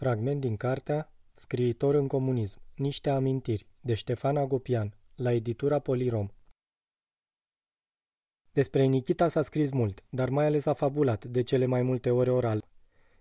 Fragment 0.00 0.40
din 0.40 0.56
cartea 0.56 1.12
Scriitor 1.34 1.94
în 1.94 2.06
comunism. 2.06 2.60
Niște 2.74 3.10
amintiri 3.10 3.66
de 3.80 3.94
Ștefan 3.94 4.36
Agopian 4.36 4.94
la 5.14 5.32
editura 5.32 5.78
Polirom. 5.78 6.28
Despre 8.52 8.84
Nikita 8.84 9.28
s-a 9.28 9.42
scris 9.42 9.70
mult, 9.70 10.04
dar 10.10 10.28
mai 10.28 10.46
ales 10.46 10.66
a 10.66 10.72
fabulat, 10.72 11.24
de 11.24 11.42
cele 11.42 11.66
mai 11.66 11.82
multe 11.82 12.10
ori 12.10 12.30
oral. 12.30 12.68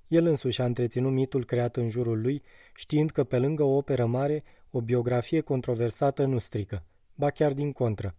El 0.07 0.25
însuși 0.25 0.61
a 0.61 0.65
întreținut 0.65 1.11
mitul 1.11 1.45
creat 1.45 1.75
în 1.75 1.89
jurul 1.89 2.21
lui, 2.21 2.41
știind 2.75 3.11
că 3.11 3.23
pe 3.23 3.39
lângă 3.39 3.63
o 3.63 3.75
operă 3.75 4.05
mare, 4.05 4.43
o 4.71 4.81
biografie 4.81 5.41
controversată 5.41 6.25
nu 6.25 6.37
strică, 6.37 6.83
ba 7.15 7.29
chiar 7.29 7.53
din 7.53 7.71
contră. 7.71 8.15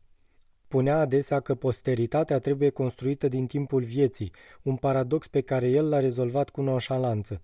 Punea 0.68 0.98
adesea 0.98 1.40
că 1.40 1.54
posteritatea 1.54 2.38
trebuie 2.38 2.70
construită 2.70 3.28
din 3.28 3.46
timpul 3.46 3.82
vieții, 3.82 4.32
un 4.62 4.76
paradox 4.76 5.28
pe 5.28 5.40
care 5.40 5.68
el 5.68 5.88
l-a 5.88 6.00
rezolvat 6.00 6.50
cu 6.50 6.62
nonșalanță. 6.62 7.42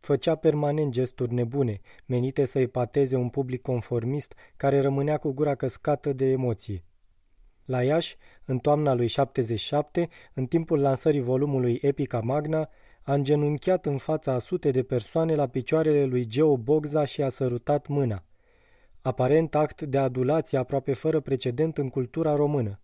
Făcea 0.00 0.34
permanent 0.34 0.92
gesturi 0.92 1.32
nebune, 1.32 1.80
menite 2.06 2.44
să 2.44 2.58
epateze 2.58 3.16
un 3.16 3.28
public 3.28 3.62
conformist 3.62 4.34
care 4.56 4.80
rămânea 4.80 5.16
cu 5.16 5.32
gura 5.32 5.54
căscată 5.54 6.12
de 6.12 6.24
emoție. 6.24 6.84
La 7.64 7.82
Iași, 7.82 8.16
în 8.44 8.58
toamna 8.58 8.94
lui 8.94 9.06
77, 9.06 10.08
în 10.34 10.46
timpul 10.46 10.80
lansării 10.80 11.20
volumului 11.20 11.78
Epica 11.82 12.20
Magna, 12.20 12.68
a 13.02 13.14
îngenunchiat 13.14 13.86
în 13.86 13.98
fața 13.98 14.32
a 14.32 14.38
sute 14.38 14.70
de 14.70 14.82
persoane 14.82 15.34
la 15.34 15.46
picioarele 15.46 16.04
lui 16.04 16.26
Geo 16.26 16.56
Bogza 16.56 17.04
și 17.04 17.22
a 17.22 17.28
sărutat 17.28 17.86
mâna. 17.86 18.24
Aparent 19.02 19.54
act 19.54 19.82
de 19.82 19.98
adulație 19.98 20.58
aproape 20.58 20.92
fără 20.92 21.20
precedent 21.20 21.78
în 21.78 21.88
cultura 21.88 22.34
română. 22.34 22.80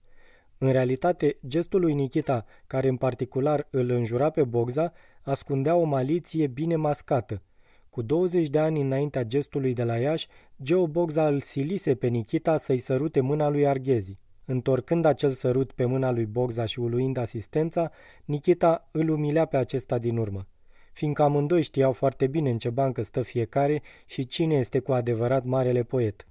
În 0.59 0.70
realitate, 0.73 1.38
gestul 1.46 1.80
lui 1.80 1.95
Nikita, 1.95 2.45
care 2.66 2.88
în 2.88 2.96
particular 2.96 3.66
îl 3.70 3.91
înjura 3.91 4.30
pe 4.30 4.45
Bogza, 4.45 4.92
ascundea 5.23 5.74
o 5.74 5.82
maliție 5.82 6.46
bine 6.46 6.77
mascată. 6.77 7.42
Cu 7.91 8.02
20 8.02 8.48
de 8.48 8.59
ani 8.59 8.80
înaintea 8.80 9.23
gestului 9.23 9.73
de 9.74 9.84
la 9.84 9.96
Iași, 9.96 10.29
Geo 10.62 10.87
Bogza 10.87 11.27
îl 11.27 11.40
silise 11.40 11.95
pe 11.95 12.07
Nikita 12.07 12.57
să-i 12.57 12.79
sărute 12.79 13.21
mâna 13.21 13.49
lui 13.49 13.66
Arghezi. 13.66 14.18
Întorcând 14.45 15.04
acel 15.04 15.32
sărut 15.32 15.73
pe 15.73 15.84
mâna 15.84 16.10
lui 16.10 16.27
Bogza 16.27 16.65
și 16.65 16.80
uluind 16.80 17.16
asistența, 17.16 17.90
Nikita 18.24 18.88
îl 18.90 19.09
umilea 19.09 19.45
pe 19.45 19.57
acesta 19.57 19.99
din 19.99 20.16
urmă. 20.16 20.46
Fiindcă 20.93 21.23
amândoi 21.23 21.62
știau 21.62 21.93
foarte 21.93 22.27
bine 22.27 22.51
în 22.51 22.59
ce 22.59 22.71
bancă 22.71 23.02
stă 23.02 23.23
fiecare 23.23 23.82
și 24.07 24.27
cine 24.27 24.54
este 24.54 24.79
cu 24.79 24.93
adevărat 24.93 25.45
marele 25.45 25.82
poet. 25.82 26.27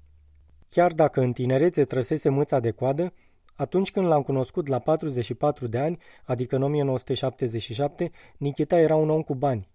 Chiar 0.69 0.93
dacă 0.93 1.21
în 1.21 1.33
tinerețe 1.33 1.83
trăsese 1.83 2.29
mâța 2.29 2.59
de 2.59 2.71
coadă, 2.71 3.13
atunci 3.55 3.91
când 3.91 4.07
l-am 4.07 4.21
cunoscut 4.21 4.67
la 4.67 4.79
44 4.79 5.67
de 5.67 5.77
ani, 5.77 5.97
adică 6.23 6.55
în 6.55 6.63
1977, 6.63 8.11
Nikita 8.37 8.79
era 8.79 8.95
un 8.95 9.09
om 9.09 9.21
cu 9.21 9.35
bani. 9.35 9.67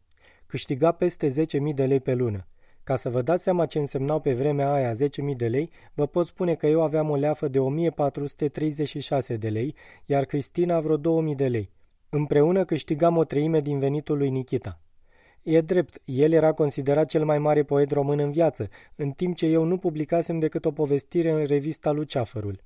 Câștiga 0.47 0.93
peste 0.93 1.29
10.000 1.29 1.75
de 1.75 1.87
lei 1.87 2.01
pe 2.01 2.15
lună. 2.15 2.47
Ca 2.85 2.97
să 2.97 3.11
vă 3.11 3.23
dați 3.23 3.43
seama 3.43 3.67
ce 3.67 3.79
însemnau 3.79 4.21
pe 4.21 4.33
vremea 4.33 4.73
aia 4.73 4.95
10.000 4.95 5.37
de 5.37 5.49
lei, 5.49 5.71
vă 5.95 6.07
pot 6.07 6.27
spune 6.27 6.55
că 6.55 6.67
eu 6.67 6.83
aveam 6.83 7.11
o 7.11 7.17
leafă 7.17 7.49
de 7.49 7.59
1436 7.59 9.37
de 9.37 9.49
lei, 9.49 9.75
iar 10.07 10.25
Cristina 10.25 10.81
vreo 10.81 10.97
2000 10.97 11.35
de 11.35 11.49
lei. 11.49 11.71
Împreună 12.09 12.65
câștigam 12.65 13.17
o 13.17 13.25
treime 13.25 13.61
din 13.61 13.79
venitul 13.79 14.19
lui 14.19 14.31
Nikita. 14.31 14.81
E 15.43 15.61
drept, 15.61 16.01
el 16.05 16.33
era 16.33 16.53
considerat 16.53 17.09
cel 17.09 17.25
mai 17.25 17.39
mare 17.39 17.63
poet 17.63 17.91
român 17.91 18.19
în 18.19 18.31
viață, 18.31 18.69
în 18.97 19.11
timp 19.11 19.37
ce 19.37 19.47
eu 19.47 19.65
nu 19.65 19.77
publicasem 19.77 20.39
decât 20.39 20.65
o 20.65 20.71
povestire 20.71 21.31
în 21.31 21.45
revista 21.45 21.91
Luceafărul. 21.91 22.61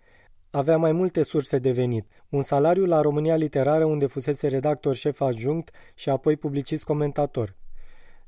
Avea 0.55 0.77
mai 0.77 0.93
multe 0.93 1.23
surse 1.23 1.59
de 1.59 1.73
venit, 1.73 2.07
un 2.29 2.43
salariu 2.43 2.85
la 2.85 3.01
România 3.01 3.37
Literară 3.37 3.85
unde 3.85 4.07
fusese 4.07 4.49
redactor 4.49 4.95
șef 4.95 5.21
adjunct 5.21 5.71
și 5.95 6.09
apoi 6.09 6.37
publicist 6.37 6.85
comentator. 6.85 7.55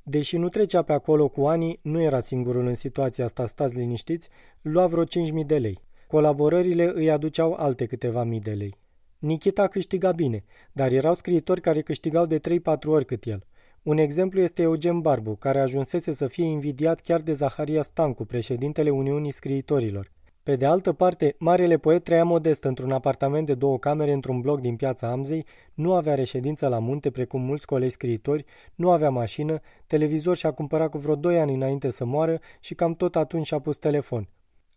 Deși 0.03 0.37
nu 0.37 0.49
trecea 0.49 0.83
pe 0.83 0.93
acolo 0.93 1.29
cu 1.29 1.47
ani, 1.47 1.79
nu 1.83 2.01
era 2.01 2.21
singurul 2.21 2.67
în 2.67 2.75
situația 2.75 3.25
asta, 3.25 3.47
stați 3.47 3.77
liniștiți, 3.77 4.29
lua 4.63 4.87
vreo 4.87 5.05
5.000 5.05 5.47
de 5.47 5.59
lei. 5.59 5.81
Colaborările 6.07 6.93
îi 6.95 7.11
aduceau 7.11 7.53
alte 7.53 7.87
câteva 7.87 8.25
mii 8.25 8.41
de 8.41 8.53
lei. 8.53 8.75
Nikita 9.19 9.67
câștiga 9.67 10.13
bine, 10.13 10.45
dar 10.73 10.93
erau 10.93 11.15
scriitori 11.15 11.61
care 11.61 11.81
câștigau 11.81 12.27
de 12.27 12.39
3-4 12.39 12.41
ori 12.87 13.05
cât 13.05 13.25
el. 13.25 13.45
Un 13.83 13.99
exemplu 13.99 14.41
este 14.41 14.63
Eugen 14.63 15.01
Barbu, 15.01 15.35
care 15.35 15.61
ajunsese 15.61 16.13
să 16.13 16.27
fie 16.27 16.45
invidiat 16.45 17.01
chiar 17.01 17.21
de 17.21 17.33
Zaharia 17.33 17.83
Stancu, 17.83 18.25
președintele 18.25 18.91
Uniunii 18.91 19.31
Scriitorilor. 19.31 20.15
Pe 20.47 20.57
de 20.57 20.67
altă 20.67 20.93
parte, 20.93 21.35
marele 21.39 21.77
poet 21.77 22.05
trăia 22.05 22.25
modest 22.25 22.65
într-un 22.65 22.93
apartament 22.93 23.47
de 23.47 23.55
două 23.55 23.79
camere 23.79 24.13
într-un 24.13 24.41
bloc 24.41 24.61
din 24.61 24.77
piața 24.77 25.11
Amzei, 25.11 25.47
nu 25.75 25.95
avea 25.95 26.15
reședință 26.15 26.69
la 26.69 26.79
munte 26.79 27.11
precum 27.11 27.43
mulți 27.43 27.67
colegi 27.67 27.93
scriitori, 27.93 28.45
nu 28.75 28.91
avea 28.91 29.11
mașină, 29.11 29.61
televizor 29.87 30.37
și-a 30.37 30.51
cumpărat 30.51 30.91
cu 30.91 30.99
vreo 30.99 31.15
doi 31.15 31.39
ani 31.39 31.55
înainte 31.55 31.91
să 31.91 32.05
moară 32.05 32.41
și 32.61 32.75
cam 32.75 32.95
tot 32.95 33.17
atunci 33.17 33.47
și-a 33.47 33.59
pus 33.59 33.77
telefon. 33.77 34.29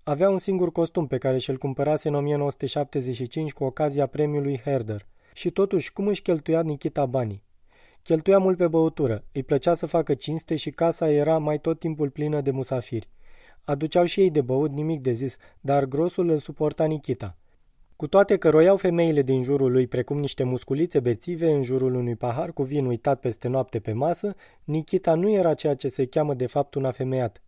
Avea 0.03 0.29
un 0.29 0.37
singur 0.37 0.71
costum 0.71 1.07
pe 1.07 1.17
care 1.17 1.37
și-l 1.37 1.57
cumpărase 1.57 2.07
în 2.07 2.15
1975 2.15 3.53
cu 3.53 3.63
ocazia 3.63 4.05
premiului 4.05 4.61
Herder. 4.63 5.05
Și 5.33 5.49
totuși, 5.51 5.93
cum 5.93 6.07
își 6.07 6.21
cheltuia 6.21 6.61
Nikita 6.61 7.05
banii? 7.05 7.43
Cheltuia 8.03 8.37
mult 8.37 8.57
pe 8.57 8.67
băutură, 8.67 9.23
îi 9.31 9.43
plăcea 9.43 9.73
să 9.73 9.85
facă 9.85 10.13
cinste 10.13 10.55
și 10.55 10.69
casa 10.69 11.11
era 11.11 11.37
mai 11.37 11.59
tot 11.59 11.79
timpul 11.79 12.09
plină 12.09 12.41
de 12.41 12.51
musafiri. 12.51 13.09
Aduceau 13.69 14.05
și 14.05 14.21
ei 14.21 14.31
de 14.31 14.41
băut, 14.41 14.71
nimic 14.71 15.01
de 15.01 15.11
zis, 15.11 15.37
dar 15.61 15.85
grosul 15.85 16.29
îl 16.29 16.37
suporta 16.37 16.85
Nikita. 16.85 17.37
Cu 17.95 18.07
toate 18.07 18.37
că 18.37 18.49
roiau 18.49 18.77
femeile 18.77 19.21
din 19.21 19.43
jurul 19.43 19.71
lui 19.71 19.87
precum 19.87 20.19
niște 20.19 20.43
musculițe 20.43 20.99
bețive 20.99 21.51
în 21.51 21.61
jurul 21.61 21.95
unui 21.95 22.15
pahar 22.15 22.53
cu 22.53 22.63
vin 22.63 22.85
uitat 22.85 23.19
peste 23.19 23.47
noapte 23.47 23.79
pe 23.79 23.91
masă, 23.91 24.35
Nikita 24.63 25.13
nu 25.13 25.29
era 25.29 25.53
ceea 25.53 25.75
ce 25.75 25.87
se 25.87 26.05
cheamă 26.05 26.33
de 26.33 26.45
fapt 26.45 26.75
un 26.75 26.85
afemeiat. 26.85 27.41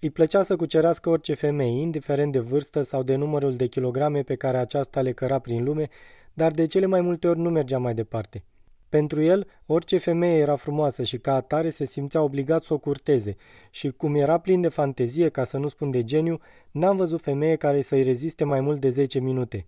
Îi 0.00 0.10
plăcea 0.10 0.42
să 0.42 0.56
cucerească 0.56 1.08
orice 1.08 1.34
femeie, 1.34 1.80
indiferent 1.80 2.32
de 2.32 2.38
vârstă 2.38 2.82
sau 2.82 3.02
de 3.02 3.14
numărul 3.14 3.56
de 3.56 3.66
kilograme 3.66 4.22
pe 4.22 4.34
care 4.34 4.58
aceasta 4.58 5.00
le 5.00 5.12
căra 5.12 5.38
prin 5.38 5.64
lume, 5.64 5.88
dar 6.34 6.50
de 6.50 6.66
cele 6.66 6.86
mai 6.86 7.00
multe 7.00 7.28
ori 7.28 7.38
nu 7.38 7.50
mergea 7.50 7.78
mai 7.78 7.94
departe. 7.94 8.44
Pentru 8.92 9.22
el, 9.22 9.46
orice 9.66 9.98
femeie 9.98 10.38
era 10.38 10.56
frumoasă 10.56 11.02
și 11.02 11.18
ca 11.18 11.34
atare 11.34 11.70
se 11.70 11.84
simțea 11.84 12.22
obligat 12.22 12.62
să 12.62 12.72
o 12.72 12.78
curteze 12.78 13.36
și 13.70 13.90
cum 13.90 14.14
era 14.14 14.38
plin 14.38 14.60
de 14.60 14.68
fantezie, 14.68 15.28
ca 15.28 15.44
să 15.44 15.58
nu 15.58 15.68
spun 15.68 15.90
de 15.90 16.04
geniu, 16.04 16.40
n-am 16.70 16.96
văzut 16.96 17.20
femeie 17.20 17.56
care 17.56 17.80
să-i 17.80 18.02
reziste 18.02 18.44
mai 18.44 18.60
mult 18.60 18.80
de 18.80 18.90
10 18.90 19.18
minute. 19.18 19.66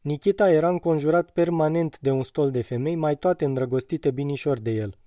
Nikita 0.00 0.50
era 0.50 0.68
înconjurat 0.68 1.30
permanent 1.30 1.98
de 2.00 2.10
un 2.10 2.22
stol 2.22 2.50
de 2.50 2.62
femei, 2.62 2.94
mai 2.94 3.16
toate 3.16 3.44
îndrăgostite 3.44 4.10
binișor 4.10 4.58
de 4.58 4.70
el. 4.70 4.98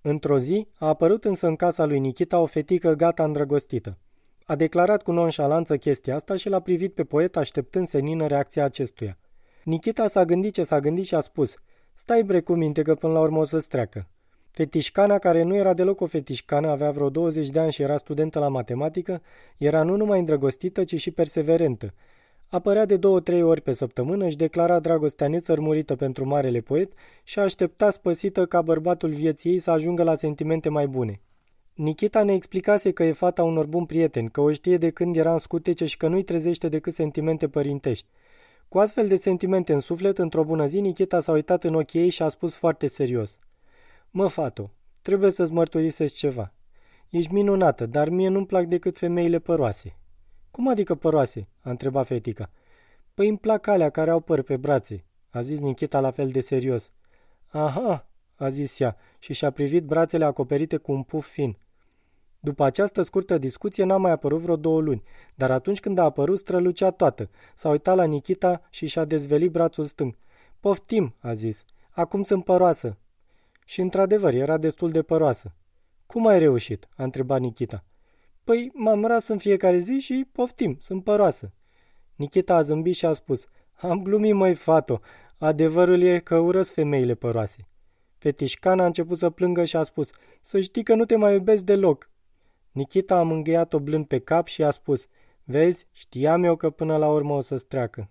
Într-o 0.00 0.38
zi, 0.38 0.68
a 0.78 0.86
apărut 0.88 1.24
însă 1.24 1.46
în 1.46 1.56
casa 1.56 1.84
lui 1.84 1.98
Nikita 1.98 2.38
o 2.38 2.46
fetică 2.46 2.94
gata 2.94 3.24
îndrăgostită. 3.24 3.98
A 4.44 4.54
declarat 4.54 5.02
cu 5.02 5.12
nonșalanță 5.12 5.76
chestia 5.76 6.14
asta 6.14 6.36
și 6.36 6.48
l-a 6.48 6.60
privit 6.60 6.94
pe 6.94 7.04
poet 7.04 7.36
așteptând 7.36 7.86
senină 7.86 8.26
reacția 8.26 8.64
acestuia. 8.64 9.18
Nikita 9.64 10.08
s-a 10.08 10.24
gândit 10.24 10.52
ce 10.52 10.64
s-a 10.64 10.80
gândit 10.80 11.04
și 11.04 11.14
a 11.14 11.20
spus– 11.20 11.54
Stai 11.98 12.22
bre 12.22 12.40
cu 12.40 12.54
minte 12.54 12.82
că 12.82 12.94
până 12.94 13.12
la 13.12 13.20
urmă 13.20 13.38
o 13.38 13.44
să-ți 13.44 13.68
treacă. 13.68 14.08
Fetișcana, 14.50 15.18
care 15.18 15.42
nu 15.42 15.54
era 15.54 15.74
deloc 15.74 16.00
o 16.00 16.06
fetișcană, 16.06 16.68
avea 16.68 16.90
vreo 16.90 17.10
20 17.10 17.48
de 17.48 17.58
ani 17.58 17.72
și 17.72 17.82
era 17.82 17.96
studentă 17.96 18.38
la 18.38 18.48
matematică, 18.48 19.22
era 19.56 19.82
nu 19.82 19.96
numai 19.96 20.18
îndrăgostită, 20.18 20.84
ci 20.84 21.00
și 21.00 21.10
perseverentă. 21.10 21.94
Apărea 22.48 22.84
de 22.84 22.96
două-trei 22.96 23.42
ori 23.42 23.60
pe 23.60 23.72
săptămână, 23.72 24.24
își 24.24 24.36
declara 24.36 24.78
dragostea 24.78 25.28
nețărmurită 25.28 25.96
pentru 25.96 26.26
marele 26.26 26.60
poet 26.60 26.92
și 27.24 27.38
aștepta 27.38 27.90
spăsită 27.90 28.46
ca 28.46 28.62
bărbatul 28.62 29.10
vieții 29.10 29.50
ei 29.50 29.58
să 29.58 29.70
ajungă 29.70 30.02
la 30.02 30.14
sentimente 30.14 30.68
mai 30.68 30.86
bune. 30.86 31.20
Nikita 31.74 32.22
ne 32.22 32.32
explicase 32.32 32.90
că 32.90 33.04
e 33.04 33.12
fata 33.12 33.42
unor 33.42 33.66
buni 33.66 33.86
prieteni, 33.86 34.30
că 34.30 34.40
o 34.40 34.52
știe 34.52 34.76
de 34.76 34.90
când 34.90 35.16
era 35.16 35.32
în 35.32 35.38
scutece 35.38 35.84
și 35.84 35.96
că 35.96 36.08
nu-i 36.08 36.22
trezește 36.22 36.68
decât 36.68 36.94
sentimente 36.94 37.48
părintești. 37.48 38.08
Cu 38.68 38.78
astfel 38.78 39.08
de 39.08 39.16
sentimente 39.16 39.72
în 39.72 39.80
suflet, 39.80 40.18
într-o 40.18 40.44
bună 40.44 40.66
zi, 40.66 40.80
Nicheta 40.80 41.20
s-a 41.20 41.32
uitat 41.32 41.64
în 41.64 41.74
ochii 41.74 42.00
ei 42.00 42.08
și 42.08 42.22
a 42.22 42.28
spus 42.28 42.54
foarte 42.54 42.86
serios. 42.86 43.38
Mă, 44.10 44.28
fato, 44.28 44.70
trebuie 45.02 45.30
să-ți 45.30 45.52
mărturisesc 45.52 46.14
ceva. 46.14 46.52
Ești 47.08 47.32
minunată, 47.32 47.86
dar 47.86 48.08
mie 48.08 48.28
nu-mi 48.28 48.46
plac 48.46 48.64
decât 48.64 48.98
femeile 48.98 49.38
păroase. 49.38 49.96
Cum 50.50 50.68
adică 50.68 50.94
păroase? 50.94 51.48
a 51.60 51.70
întrebat 51.70 52.06
fetica. 52.06 52.50
Păi 53.14 53.28
îmi 53.28 53.38
plac 53.38 53.66
alea 53.66 53.90
care 53.90 54.10
au 54.10 54.20
păr 54.20 54.42
pe 54.42 54.56
brațe, 54.56 55.04
a 55.30 55.40
zis 55.40 55.60
Nicheta 55.60 56.00
la 56.00 56.10
fel 56.10 56.28
de 56.28 56.40
serios. 56.40 56.92
Aha, 57.46 58.08
a 58.34 58.48
zis 58.48 58.80
ea 58.80 58.96
și 59.18 59.32
și-a 59.32 59.50
privit 59.50 59.84
brațele 59.84 60.24
acoperite 60.24 60.76
cu 60.76 60.92
un 60.92 61.02
puf 61.02 61.26
fin. 61.26 61.58
După 62.46 62.64
această 62.64 63.02
scurtă 63.02 63.38
discuție 63.38 63.84
n-a 63.84 63.96
mai 63.96 64.10
apărut 64.10 64.40
vreo 64.40 64.56
două 64.56 64.80
luni, 64.80 65.02
dar 65.34 65.50
atunci 65.50 65.80
când 65.80 65.98
a 65.98 66.02
apărut 66.02 66.38
strălucea 66.38 66.90
toată. 66.90 67.30
S-a 67.54 67.68
uitat 67.68 67.96
la 67.96 68.04
Nikita 68.04 68.62
și 68.70 68.86
și-a 68.86 69.04
dezvelit 69.04 69.50
brațul 69.50 69.84
stâng. 69.84 70.16
Poftim, 70.60 71.14
a 71.20 71.32
zis. 71.32 71.64
Acum 71.90 72.22
sunt 72.22 72.44
păroasă. 72.44 72.96
Și 73.64 73.80
într-adevăr 73.80 74.34
era 74.34 74.56
destul 74.56 74.90
de 74.90 75.02
păroasă. 75.02 75.54
Cum 76.06 76.26
ai 76.26 76.38
reușit? 76.38 76.88
a 76.96 77.02
întrebat 77.02 77.40
Nikita. 77.40 77.84
Păi 78.44 78.70
m-am 78.74 79.04
ras 79.04 79.28
în 79.28 79.38
fiecare 79.38 79.78
zi 79.78 79.98
și 79.98 80.28
poftim, 80.32 80.76
sunt 80.80 81.04
păroasă. 81.04 81.52
Nikita 82.14 82.54
a 82.54 82.62
zâmbit 82.62 82.94
și 82.94 83.06
a 83.06 83.12
spus, 83.12 83.46
am 83.74 84.02
glumit, 84.02 84.34
măi, 84.34 84.54
fato, 84.54 85.00
adevărul 85.38 86.02
e 86.02 86.18
că 86.18 86.38
urăsc 86.38 86.72
femeile 86.72 87.14
păroase. 87.14 87.68
Fetișcana 88.18 88.82
a 88.82 88.86
început 88.86 89.18
să 89.18 89.30
plângă 89.30 89.64
și 89.64 89.76
a 89.76 89.82
spus, 89.82 90.10
Să 90.40 90.60
știi 90.60 90.82
că 90.82 90.94
nu 90.94 91.04
te 91.04 91.16
mai 91.16 91.32
iubesc 91.32 91.62
deloc. 91.62 92.10
Nikita 92.76 93.18
a 93.18 93.22
mângâiat-o 93.22 93.80
blând 93.80 94.06
pe 94.06 94.18
cap 94.20 94.46
și 94.46 94.62
a 94.62 94.70
spus, 94.70 95.06
Vezi, 95.44 95.86
știam 95.92 96.42
eu 96.42 96.56
că 96.56 96.70
până 96.70 96.96
la 96.96 97.08
urmă 97.08 97.34
o 97.34 97.40
să-ți 97.40 97.66
treacă. 97.66 98.10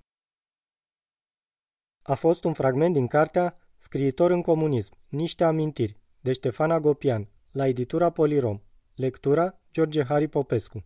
A 2.02 2.14
fost 2.14 2.44
un 2.44 2.54
fragment 2.54 2.94
din 2.94 3.08
cartea 3.08 3.58
Scriitor 3.78 4.32
în 4.32 4.42
comunism, 4.42 4.94
niște 5.10 5.44
amintiri, 5.44 5.98
de 6.22 6.34
Ștefana 6.34 6.80
Gopian, 6.80 7.30
la 7.52 7.68
editura 7.68 8.10
Polirom. 8.10 8.62
Lectura 8.96 9.60
George 9.72 10.04
Hari 10.04 10.28
Popescu 10.28 10.84